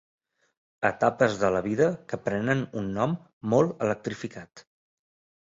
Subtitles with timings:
[0.87, 3.15] Etapes de la vida que prenen un nom
[3.53, 4.67] molt electrificat.